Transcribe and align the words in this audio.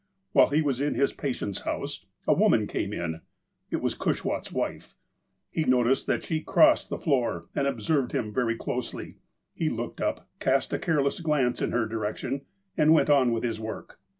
While 0.31 0.49
he 0.49 0.63
was 0.63 0.81
in 0.81 0.95
his 0.95 1.13
patient's 1.13 1.61
house, 1.61 2.07
a 2.27 2.33
woman 2.33 2.65
came 2.65 2.91
in. 2.91 3.21
It 3.69 3.83
was 3.83 3.93
Cushwaht' 3.93 4.47
s 4.47 4.51
wife. 4.51 4.95
He 5.51 5.63
noticed 5.63 6.07
that 6.07 6.23
she 6.23 6.41
crossed 6.41 6.89
the 6.89 6.97
floor, 6.97 7.45
and 7.53 7.67
observed 7.67 8.11
him 8.11 8.33
very 8.33 8.55
closely. 8.57 9.17
He 9.53 9.69
looked 9.69 10.01
up, 10.01 10.27
cast 10.39 10.73
a 10.73 10.79
careless 10.79 11.19
glance 11.19 11.61
in 11.61 11.71
her 11.71 11.85
direction, 11.85 12.41
and 12.75 12.93
went 12.93 13.11
on 13.11 13.31
with 13.31 13.43
his 13.43 13.59
work. 13.59 13.99